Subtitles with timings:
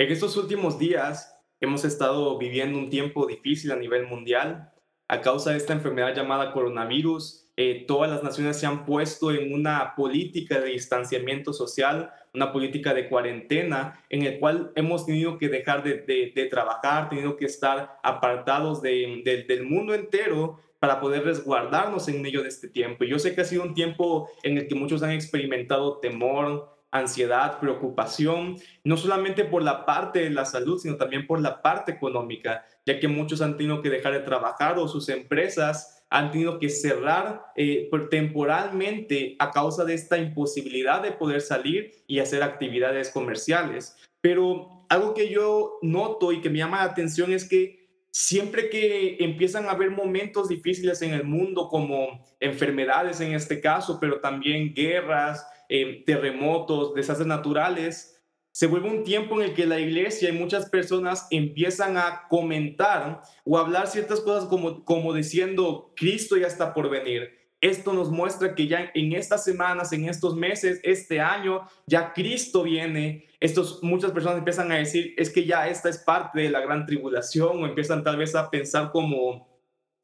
[0.00, 4.70] En estos últimos días hemos estado viviendo un tiempo difícil a nivel mundial.
[5.08, 9.52] A causa de esta enfermedad llamada coronavirus, eh, todas las naciones se han puesto en
[9.52, 15.48] una política de distanciamiento social, una política de cuarentena, en el cual hemos tenido que
[15.48, 22.44] dejar de, trabajar, tenido que estar apartados del mundo entero para poder resguardarnos en medio
[22.44, 23.02] de este tiempo.
[23.02, 27.60] Yo sé que ha sido un tiempo en el que muchos han experimentado temor, ansiedad,
[27.60, 32.64] preocupación, no solamente por la parte de la salud, sino también por la parte económica,
[32.86, 36.70] ya que muchos han tenido que dejar de trabajar o sus empresas han tenido que
[36.70, 43.96] cerrar eh, temporalmente a causa de esta imposibilidad de poder salir y hacer actividades comerciales.
[44.20, 47.78] Pero algo que yo noto y que me llama la atención es que
[48.10, 53.98] siempre que empiezan a haber momentos difíciles en el mundo, como enfermedades en este caso,
[54.00, 58.18] pero también guerras, eh, terremotos, desastres naturales,
[58.58, 63.22] se vuelve un tiempo en el que la iglesia y muchas personas empiezan a comentar
[63.44, 67.38] o hablar ciertas cosas como, como diciendo, Cristo ya está por venir.
[67.60, 72.62] Esto nos muestra que ya en estas semanas, en estos meses, este año, ya Cristo
[72.62, 73.26] viene.
[73.40, 76.86] Estos, muchas personas empiezan a decir, es que ya esta es parte de la gran
[76.86, 79.48] tribulación o empiezan tal vez a pensar como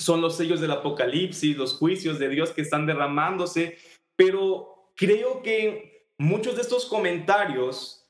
[0.01, 3.79] son los sellos del apocalipsis, los juicios de Dios que están derramándose.
[4.17, 8.05] Pero creo que muchos de estos comentarios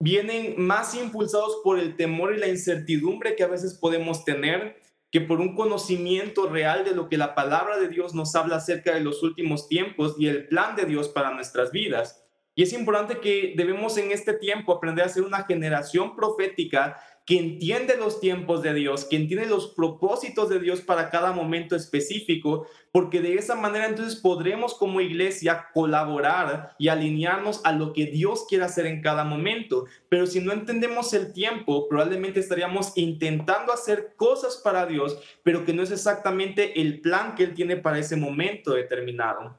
[0.00, 4.80] vienen más impulsados por el temor y la incertidumbre que a veces podemos tener
[5.10, 8.94] que por un conocimiento real de lo que la palabra de Dios nos habla acerca
[8.94, 12.24] de los últimos tiempos y el plan de Dios para nuestras vidas.
[12.54, 16.98] Y es importante que debemos en este tiempo aprender a ser una generación profética
[17.28, 21.76] que entiende los tiempos de Dios, que entiende los propósitos de Dios para cada momento
[21.76, 28.06] específico, porque de esa manera entonces podremos como iglesia colaborar y alinearnos a lo que
[28.06, 29.84] Dios quiere hacer en cada momento.
[30.08, 35.74] Pero si no entendemos el tiempo, probablemente estaríamos intentando hacer cosas para Dios, pero que
[35.74, 39.54] no es exactamente el plan que Él tiene para ese momento determinado.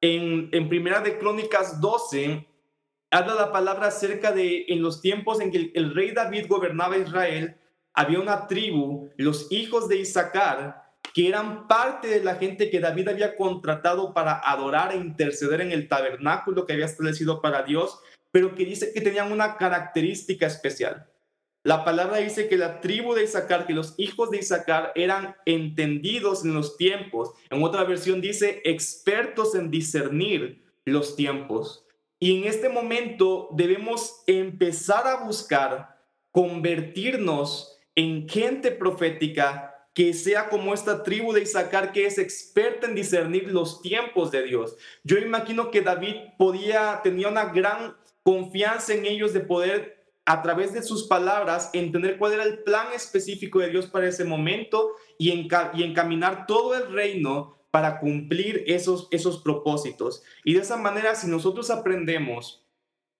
[0.00, 2.46] En, en Primera de Crónicas 12,
[3.10, 7.56] habla la palabra acerca de en los tiempos en que el, rey David gobernaba Israel,
[7.94, 10.82] había una tribu, los hijos de Isaacar,
[11.14, 15.72] que eran parte de la gente que David había contratado para adorar e interceder en
[15.72, 17.98] el tabernáculo que había establecido para Dios,
[18.30, 21.08] pero que dice que tenían una característica especial.
[21.64, 26.44] La palabra dice que la tribu de Isaacar, que los hijos de Isaacar eran entendidos
[26.44, 27.32] en los tiempos.
[27.50, 31.87] En otra versión dice expertos en discernir los tiempos.
[32.18, 35.98] Y en este momento debemos empezar a buscar
[36.32, 42.94] convertirnos en gente profética que sea como esta tribu de Isaacar que es experta en
[42.94, 44.76] discernir los tiempos de Dios.
[45.02, 50.72] Yo imagino que David podía, tenía una gran confianza en ellos de poder a través
[50.72, 55.30] de sus palabras entender cuál era el plan específico de Dios para ese momento y,
[55.30, 60.22] y encaminar todo el reino para cumplir esos, esos propósitos.
[60.44, 62.64] Y de esa manera, si nosotros aprendemos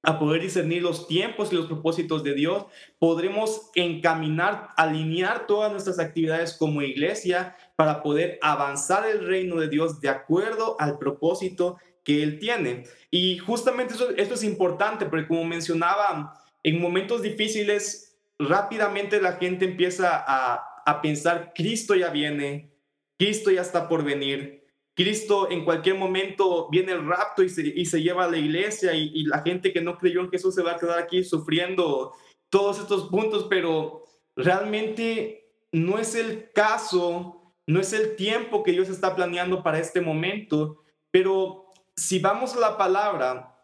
[0.02, 2.66] a poder discernir los tiempos y los propósitos de Dios,
[2.98, 10.00] podremos encaminar, alinear todas nuestras actividades como iglesia para poder avanzar el reino de Dios
[10.00, 12.84] de acuerdo al propósito que Él tiene.
[13.10, 19.64] Y justamente eso, esto es importante, porque como mencionaba, en momentos difíciles, rápidamente la gente
[19.64, 22.70] empieza a, a pensar, Cristo ya viene,
[23.18, 24.64] Cristo ya está por venir.
[24.94, 29.42] Cristo en cualquier momento viene el rapto y se, lleva a la iglesia y, la
[29.42, 32.14] gente que no creyó en Jesús se va a quedar aquí sufriendo
[32.48, 38.88] todos estos puntos, pero realmente no es el caso, no es el tiempo que Dios
[38.88, 43.56] está planeando para este momento, pero si vamos a la palabra,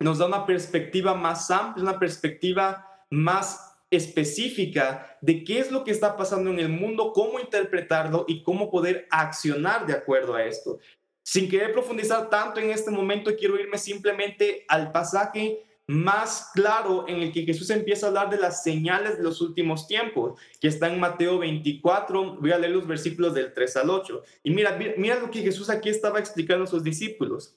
[0.00, 5.90] nos da una perspectiva más amplia, una perspectiva más específica de qué es lo que
[5.90, 10.78] está pasando en el mundo, cómo interpretarlo y cómo poder accionar de acuerdo a esto.
[11.22, 17.16] Sin querer profundizar tanto en este momento, quiero irme simplemente al pasaje más claro en
[17.16, 20.86] el que Jesús empieza a hablar de las señales de los últimos tiempos, que está
[20.86, 24.22] en Mateo 24, voy a leer los versículos del 3 al 8.
[24.44, 27.56] Y mira, mira lo que Jesús aquí estaba explicando a sus discípulos.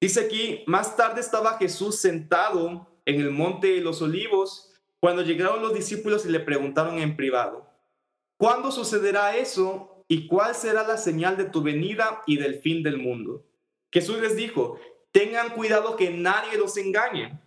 [0.00, 4.68] Dice aquí, más tarde estaba Jesús sentado en el monte de los olivos
[5.00, 7.68] cuando llegaron los discípulos y le preguntaron en privado,
[8.36, 12.98] ¿cuándo sucederá eso y cuál será la señal de tu venida y del fin del
[12.98, 13.44] mundo?
[13.92, 14.78] Jesús les dijo,
[15.12, 17.40] tengan cuidado que nadie los engañe.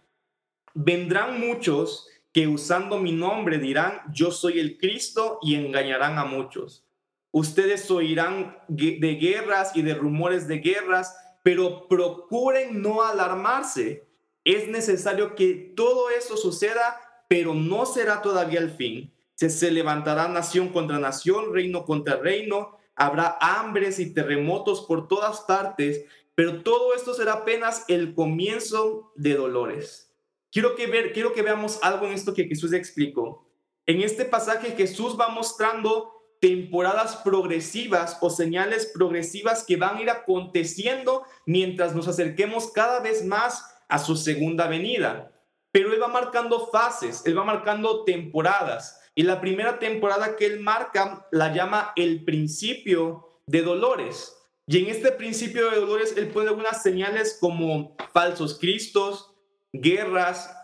[0.74, 6.86] Vendrán muchos que usando mi nombre dirán, yo soy el Cristo y engañarán a muchos.
[7.32, 14.08] Ustedes oirán de guerras y de rumores de guerras, pero procuren no alarmarse.
[14.44, 17.00] Es necesario que todo eso suceda
[17.32, 19.10] pero no será todavía el fin.
[19.36, 25.40] Se, se levantará nación contra nación, reino contra reino, habrá hambres y terremotos por todas
[25.40, 26.04] partes,
[26.36, 30.14] pero todo esto será apenas el comienzo de dolores.
[30.52, 33.50] Quiero que, ver, quiero que veamos algo en esto que Jesús explicó.
[33.86, 36.12] En este pasaje Jesús va mostrando
[36.42, 43.24] temporadas progresivas o señales progresivas que van a ir aconteciendo mientras nos acerquemos cada vez
[43.24, 45.31] más a su segunda venida.
[45.72, 49.00] Pero Él va marcando fases, Él va marcando temporadas.
[49.16, 54.38] Y la primera temporada que Él marca la llama el principio de dolores.
[54.68, 59.34] Y en este principio de dolores Él pone algunas señales como falsos cristos,
[59.74, 60.56] guerras,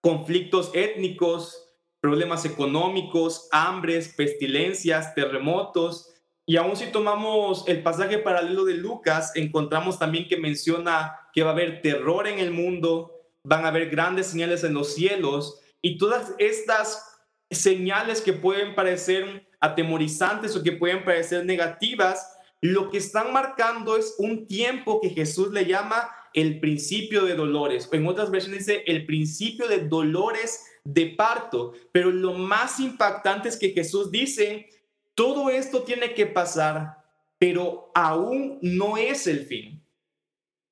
[0.00, 1.64] conflictos étnicos,
[2.00, 6.10] problemas económicos, hambres, pestilencias, terremotos.
[6.46, 11.50] Y aún si tomamos el pasaje paralelo de Lucas, encontramos también que menciona que va
[11.50, 13.13] a haber terror en el mundo,
[13.44, 17.04] van a haber grandes señales en los cielos y todas estas
[17.50, 24.14] señales que pueden parecer atemorizantes o que pueden parecer negativas, lo que están marcando es
[24.18, 27.88] un tiempo que Jesús le llama el principio de dolores.
[27.92, 31.74] En otras versiones dice el principio de dolores de parto.
[31.92, 34.68] Pero lo más impactante es que Jesús dice,
[35.14, 37.04] todo esto tiene que pasar,
[37.38, 39.83] pero aún no es el fin.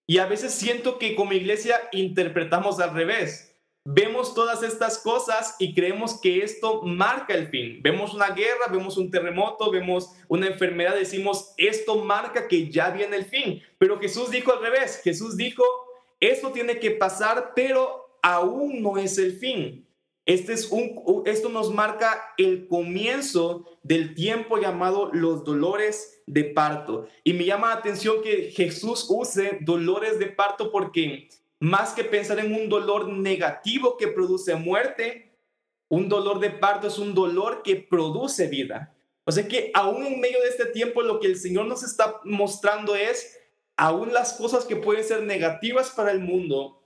[0.06, 3.52] Y a veces siento que como iglesia interpretamos al revés.
[3.84, 7.80] Vemos todas estas cosas y creemos que esto marca el fin.
[7.82, 13.16] Vemos una guerra, vemos un terremoto, vemos una enfermedad, decimos, esto marca que ya viene
[13.16, 13.60] el fin.
[13.78, 15.00] Pero Jesús dijo al revés.
[15.02, 15.64] Jesús dijo,
[16.20, 19.84] esto tiene que pasar, pero aún no es el fin.
[20.24, 27.08] Este es un, esto nos marca el comienzo del tiempo llamado los dolores de parto.
[27.24, 31.28] Y me llama la atención que Jesús use dolores de parto porque
[31.58, 35.32] más que pensar en un dolor negativo que produce muerte,
[35.88, 38.94] un dolor de parto es un dolor que produce vida.
[39.24, 42.20] O sea que aún en medio de este tiempo lo que el Señor nos está
[42.24, 43.38] mostrando es,
[43.76, 46.82] aún las cosas que pueden ser negativas para el mundo,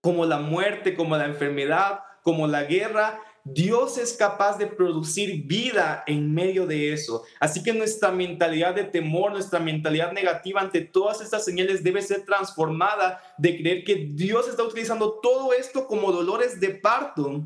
[0.00, 6.04] como la muerte, como la enfermedad, como la guerra, Dios es capaz de producir vida
[6.06, 7.24] en medio de eso.
[7.38, 12.24] Así que nuestra mentalidad de temor, nuestra mentalidad negativa ante todas estas señales debe ser
[12.24, 17.42] transformada de creer que Dios está utilizando todo esto como dolores de parto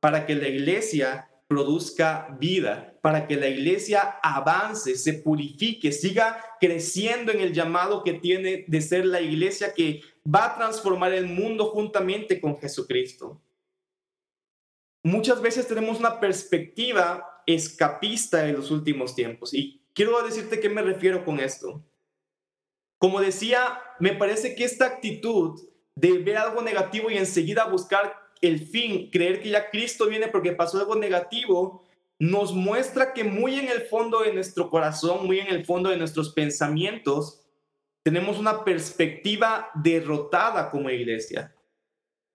[0.00, 7.32] para que la iglesia produzca vida, para que la iglesia avance, se purifique, siga creciendo
[7.32, 11.66] en el llamado que tiene de ser la iglesia que va a transformar el mundo
[11.66, 13.40] juntamente con Jesucristo
[15.08, 19.54] muchas veces tenemos una perspectiva escapista en los últimos tiempos.
[19.54, 21.82] Y quiero decirte qué me refiero con esto.
[22.98, 25.60] Como decía, me parece que esta actitud
[25.94, 30.52] de ver algo negativo y enseguida buscar el fin, creer que ya Cristo viene porque
[30.52, 31.84] pasó algo negativo,
[32.18, 35.96] nos muestra que muy en el fondo de nuestro corazón, muy en el fondo de
[35.96, 37.44] nuestros pensamientos,
[38.02, 41.54] tenemos una perspectiva derrotada como iglesia.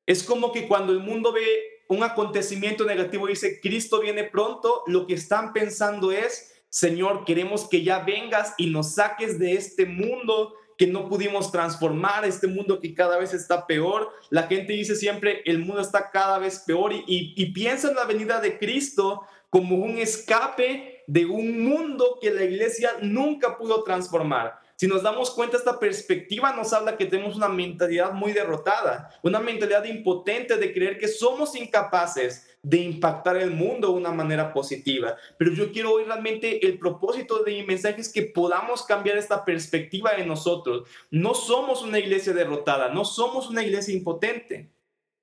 [0.06, 5.06] Es como que cuando el mundo ve un acontecimiento negativo dice, Cristo viene pronto, lo
[5.06, 10.54] que están pensando es, Señor, queremos que ya vengas y nos saques de este mundo
[10.78, 14.10] que no pudimos transformar, este mundo que cada vez está peor.
[14.30, 18.06] La gente dice siempre, el mundo está cada vez peor y, y piensa en la
[18.06, 24.62] venida de Cristo como un escape de un mundo que la iglesia nunca pudo transformar.
[24.84, 29.40] Si nos damos cuenta, esta perspectiva nos habla que tenemos una mentalidad muy derrotada, una
[29.40, 35.16] mentalidad impotente de creer que somos incapaces de impactar el mundo de una manera positiva.
[35.38, 39.46] Pero yo quiero hoy realmente el propósito de mi mensaje es que podamos cambiar esta
[39.46, 40.86] perspectiva de nosotros.
[41.10, 44.70] No somos una iglesia derrotada, no somos una iglesia impotente.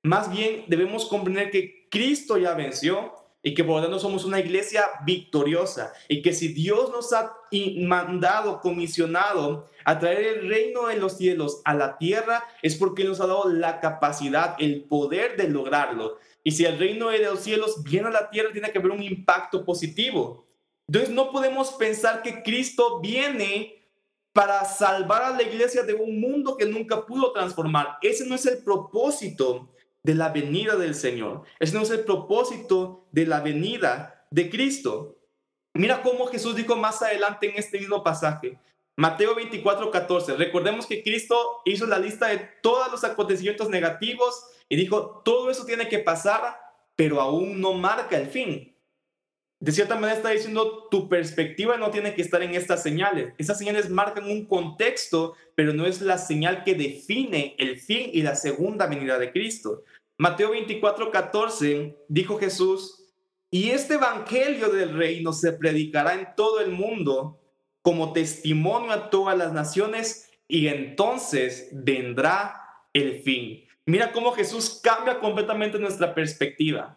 [0.02, 4.40] Más bien debemos comprender que Cristo ya venció, y que por lo tanto somos una
[4.40, 7.36] iglesia victoriosa y que si Dios nos ha
[7.78, 13.20] mandado, comisionado a traer el reino de los cielos a la tierra, es porque nos
[13.20, 16.18] ha dado la capacidad, el poder de lograrlo.
[16.44, 19.02] Y si el reino de los cielos viene a la tierra, tiene que haber un
[19.02, 20.46] impacto positivo.
[20.86, 23.80] Entonces no podemos pensar que Cristo viene
[24.32, 27.98] para salvar a la iglesia de un mundo que nunca pudo transformar.
[28.02, 29.68] Ese no es el propósito
[30.02, 31.42] de la venida del Señor.
[31.58, 35.18] Ese no es el propósito de la venida de Cristo.
[35.74, 38.58] Mira cómo Jesús dijo más adelante en este mismo pasaje.
[38.96, 40.36] Mateo 24, 14.
[40.36, 45.64] Recordemos que Cristo hizo la lista de todos los acontecimientos negativos y dijo, todo eso
[45.64, 46.58] tiene que pasar,
[46.96, 48.69] pero aún no marca el fin.
[49.60, 53.34] De cierta manera está diciendo, tu perspectiva no tiene que estar en estas señales.
[53.36, 58.22] Esas señales marcan un contexto, pero no es la señal que define el fin y
[58.22, 59.82] la segunda venida de Cristo.
[60.16, 63.00] Mateo 24, 14, dijo Jesús,
[63.50, 67.38] y este evangelio del reino se predicará en todo el mundo
[67.82, 72.62] como testimonio a todas las naciones y entonces vendrá
[72.92, 73.64] el fin.
[73.86, 76.96] Mira cómo Jesús cambia completamente nuestra perspectiva.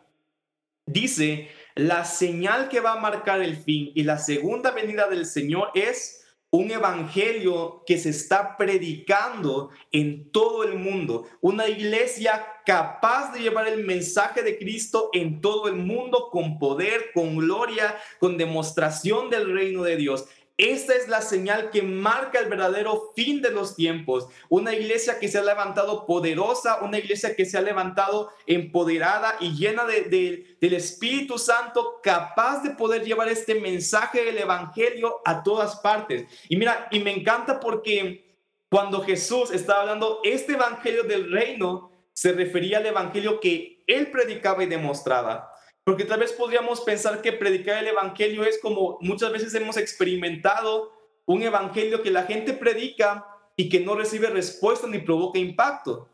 [0.86, 5.72] Dice, la señal que va a marcar el fin y la segunda venida del Señor
[5.74, 13.40] es un evangelio que se está predicando en todo el mundo, una iglesia capaz de
[13.40, 19.32] llevar el mensaje de Cristo en todo el mundo con poder, con gloria, con demostración
[19.32, 20.26] del reino de Dios.
[20.58, 24.28] Esta es la señal que marca el verdadero fin de los tiempos.
[24.50, 29.56] Una iglesia que se ha levantado poderosa, una iglesia que se ha levantado empoderada y
[29.56, 35.78] llena de, del Espíritu Santo, capaz de poder llevar este mensaje del Evangelio a todas
[35.78, 36.26] partes.
[36.50, 38.36] Y mira, y me encanta porque
[38.70, 44.64] cuando Jesús estaba hablando este Evangelio del reino, se refería al Evangelio que él predicaba
[44.64, 45.53] y demostraba.
[45.84, 50.94] Porque tal vez podríamos pensar que predicar el Evangelio es como muchas veces hemos experimentado
[51.26, 53.26] un Evangelio que la gente predica
[53.56, 56.10] y que no recibe respuesta ni provoca impacto.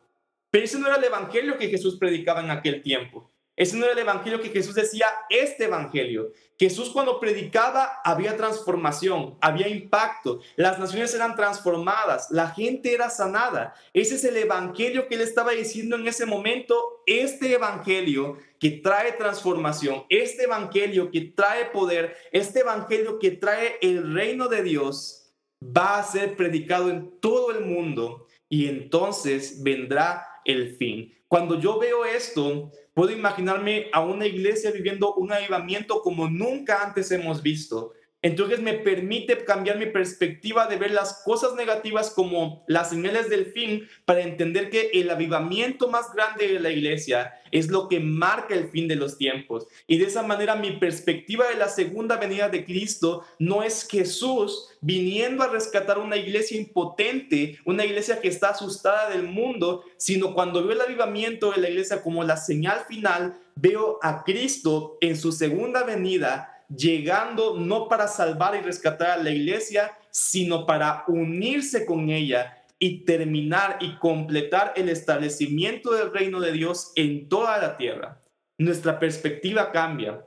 [0.49, 3.29] Pero ese no era el Evangelio que Jesús predicaba en aquel tiempo.
[3.59, 6.31] Ese no era el evangelio que Jesús decía, este evangelio.
[6.57, 13.73] Jesús cuando predicaba había transformación, había impacto, las naciones eran transformadas, la gente era sanada.
[13.91, 19.13] Ese es el evangelio que él estaba diciendo en ese momento, este evangelio que trae
[19.13, 25.99] transformación, este evangelio que trae poder, este evangelio que trae el reino de Dios, va
[25.99, 31.13] a ser predicado en todo el mundo y entonces vendrá el fin.
[31.27, 37.09] Cuando yo veo esto, Puedo imaginarme a una iglesia viviendo un avivamiento como nunca antes
[37.11, 37.93] hemos visto.
[38.21, 43.45] Entonces me permite cambiar mi perspectiva de ver las cosas negativas como las señales del
[43.53, 48.53] fin para entender que el avivamiento más grande de la iglesia es lo que marca
[48.55, 49.67] el fin de los tiempos.
[49.87, 54.67] Y de esa manera mi perspectiva de la segunda venida de Cristo no es Jesús
[54.81, 60.61] viniendo a rescatar una iglesia impotente, una iglesia que está asustada del mundo, sino cuando
[60.61, 65.31] veo el avivamiento de la iglesia como la señal final, veo a Cristo en su
[65.31, 72.09] segunda venida llegando no para salvar y rescatar a la iglesia, sino para unirse con
[72.09, 78.21] ella y terminar y completar el establecimiento del reino de Dios en toda la tierra.
[78.57, 80.25] Nuestra perspectiva cambia.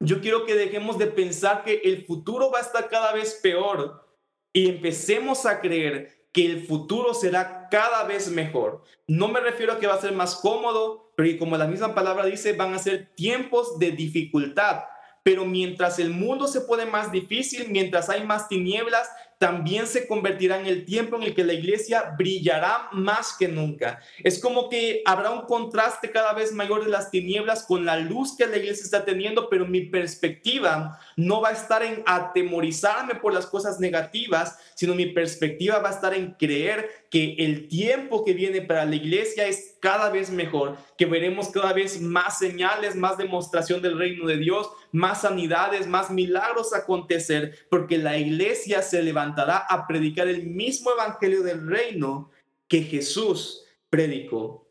[0.00, 4.06] Yo quiero que dejemos de pensar que el futuro va a estar cada vez peor
[4.52, 8.82] y empecemos a creer que el futuro será cada vez mejor.
[9.06, 12.24] No me refiero a que va a ser más cómodo, pero como la misma palabra
[12.24, 14.84] dice, van a ser tiempos de dificultad,
[15.22, 19.08] pero mientras el mundo se pone más difícil, mientras hay más tinieblas,
[19.40, 23.98] también se convertirá en el tiempo en el que la iglesia brillará más que nunca.
[24.22, 28.36] Es como que habrá un contraste cada vez mayor de las tinieblas con la luz
[28.36, 33.32] que la iglesia está teniendo, pero mi perspectiva no va a estar en atemorizarme por
[33.32, 38.34] las cosas negativas, sino mi perspectiva va a estar en creer que el tiempo que
[38.34, 43.16] viene para la iglesia es cada vez mejor, que veremos cada vez más señales, más
[43.16, 49.29] demostración del reino de Dios, más sanidades, más milagros acontecer, porque la iglesia se levantará
[49.36, 52.30] a predicar el mismo evangelio del reino
[52.68, 54.66] que Jesús predicó.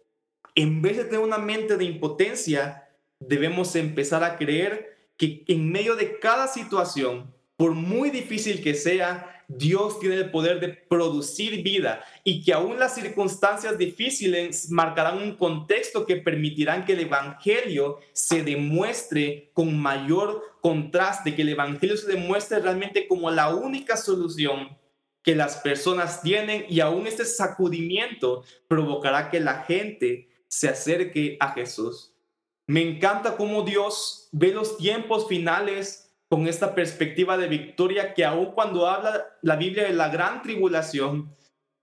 [0.55, 2.89] En vez de tener una mente de impotencia,
[3.19, 9.38] debemos empezar a creer que en medio de cada situación, por muy difícil que sea,
[9.51, 15.35] Dios tiene el poder de producir vida y que aún las circunstancias difíciles marcarán un
[15.35, 22.07] contexto que permitirán que el Evangelio se demuestre con mayor contraste, que el Evangelio se
[22.07, 24.77] demuestre realmente como la única solución
[25.23, 31.53] que las personas tienen y aún este sacudimiento provocará que la gente se acerque a
[31.53, 32.13] Jesús.
[32.67, 38.51] Me encanta cómo Dios ve los tiempos finales con esta perspectiva de victoria que aún
[38.51, 41.35] cuando habla la Biblia de la gran tribulación,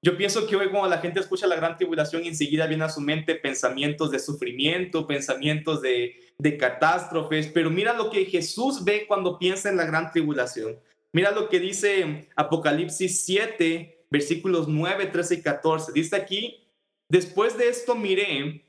[0.03, 3.01] yo pienso que hoy cuando la gente escucha la gran tribulación enseguida viene a su
[3.01, 9.37] mente pensamientos de sufrimiento, pensamientos de, de catástrofes, pero mira lo que Jesús ve cuando
[9.37, 10.79] piensa en la gran tribulación.
[11.13, 15.93] Mira lo que dice Apocalipsis 7, versículos 9, 13 y 14.
[15.93, 16.69] Dice aquí,
[17.09, 18.65] después de esto miré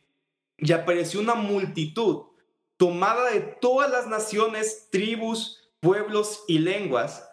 [0.58, 2.24] y apareció una multitud
[2.78, 7.26] tomada de todas las naciones, tribus, pueblos y lenguas.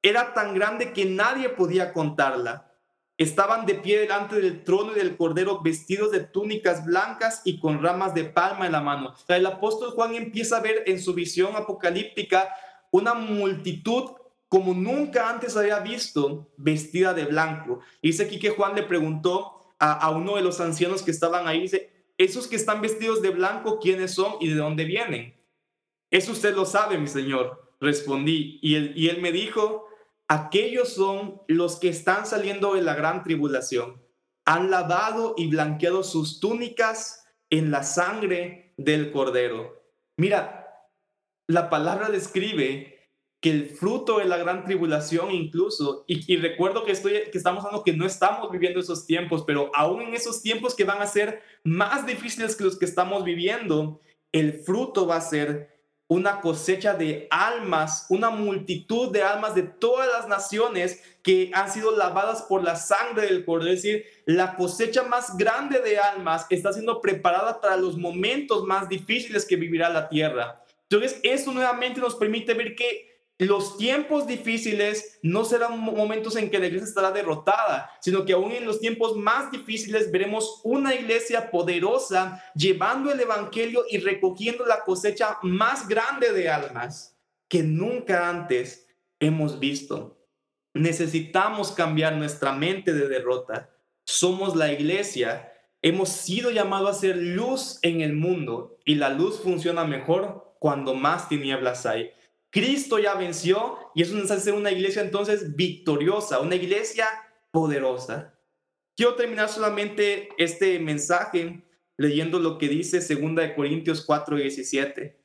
[0.00, 2.72] Era tan grande que nadie podía contarla.
[3.18, 7.82] Estaban de pie delante del trono y del cordero vestidos de túnicas blancas y con
[7.82, 9.14] ramas de palma en la mano.
[9.28, 12.48] el apóstol Juan empieza a ver en su visión apocalíptica
[12.90, 14.12] una multitud
[14.48, 17.80] como nunca antes había visto vestida de blanco.
[18.02, 21.70] Dice aquí que Juan le preguntó a, uno de los ancianos que estaban ahí,
[22.16, 25.34] esos que están vestidos de blanco, ¿quiénes son y de dónde vienen?
[26.10, 28.58] Eso usted lo sabe, mi señor, respondí.
[28.62, 29.86] Y él, y él me dijo,
[30.28, 34.02] aquellos son los que están saliendo de la gran tribulación.
[34.44, 39.82] Han lavado y blanqueado sus túnicas en la sangre del cordero.
[40.16, 40.68] Mira,
[41.46, 42.98] la palabra describe
[43.40, 47.84] que el fruto de la gran tribulación incluso, y, recuerdo que, estoy, que estamos hablando
[47.84, 51.40] que no estamos viviendo esos tiempos, pero aún en esos tiempos que van a ser
[51.62, 54.00] más difíciles que los que estamos viviendo,
[54.32, 55.77] el fruto va a ser
[56.08, 61.94] una cosecha de almas, una multitud de almas de todas las naciones que han sido
[61.94, 63.72] lavadas por la sangre del Cordero.
[63.72, 68.88] Es decir, la cosecha más grande de almas está siendo preparada para los momentos más
[68.88, 70.64] difíciles que vivirá la tierra.
[70.90, 76.58] Entonces, eso nuevamente nos permite ver que los tiempos difíciles no serán momentos en que
[76.58, 81.50] la iglesia estará derrotada, sino que aún en los tiempos más difíciles veremos una iglesia
[81.52, 87.16] poderosa llevando el evangelio y recogiendo la cosecha más grande de almas
[87.48, 88.88] que nunca antes
[89.20, 90.18] hemos visto.
[90.74, 93.70] Necesitamos cambiar nuestra mente de derrota.
[94.04, 95.52] Somos la iglesia.
[95.80, 100.94] Hemos sido llamados a ser luz en el mundo y la luz funciona mejor cuando
[100.94, 102.10] más tinieblas hay.
[102.50, 107.06] Cristo ya venció y eso nos hace una iglesia entonces victoriosa, una iglesia
[107.50, 108.38] poderosa.
[108.96, 111.62] Quiero terminar solamente este mensaje
[111.96, 115.16] leyendo lo que dice 2 Corintios 4:17.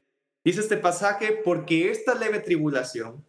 [0.43, 3.25] Dice este pasaje, porque esta leve tribulación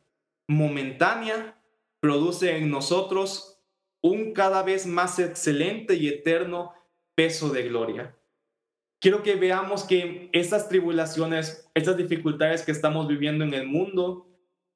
[0.48, 1.56] momentánea
[2.00, 3.62] produce en nosotros
[4.02, 6.72] un cada vez más excelente y eterno
[7.14, 8.16] peso de gloria
[9.04, 14.26] quiero que veamos que estas tribulaciones, estas dificultades que estamos viviendo en el mundo,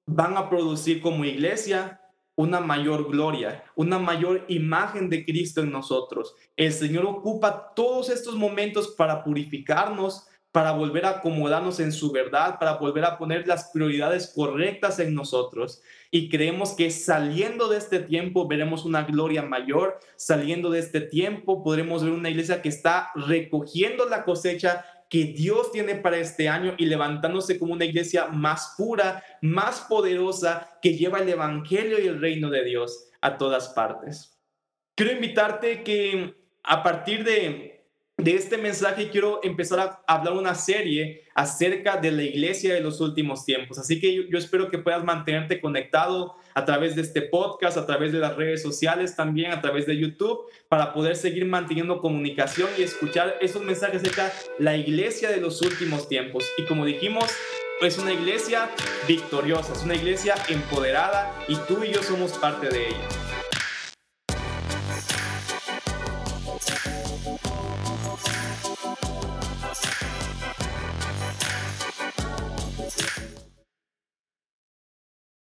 [0.05, 2.03] van a producir como iglesia
[2.37, 6.35] una mayor gloria, una mayor imagen de Cristo en nosotros.
[6.59, 12.59] El Señor ocupa todos estos momentos para purificarnos, para volver a acomodarnos en su verdad,
[12.59, 15.83] para volver a poner las prioridades correctas en nosotros.
[16.11, 21.63] Y creemos que saliendo de este tiempo veremos una gloria mayor, saliendo de este tiempo
[21.63, 26.75] podremos ver una iglesia que está recogiendo la cosecha que Dios tiene para este año
[26.77, 32.21] y levantándose como una iglesia más pura, más poderosa, que lleva el Evangelio y el
[32.21, 34.39] reino de Dios a todas partes.
[34.95, 37.78] Quiero invitarte que a partir de
[38.19, 43.01] de este mensaje quiero empezar a hablar una serie acerca de la iglesia de los
[43.01, 43.79] últimos tiempos.
[43.79, 48.13] Así que yo, espero que puedas mantenerte conectado a través de este podcast, a través
[48.13, 52.83] de las redes sociales, también a través de YouTube, para poder seguir manteniendo comunicación y
[52.83, 56.45] escuchar esos mensajes acerca de la iglesia de los últimos tiempos.
[56.59, 57.31] Y como dijimos,
[57.81, 58.69] es una iglesia
[59.07, 63.38] victoriosa, es una iglesia empoderada y tú y yo somos parte de ella.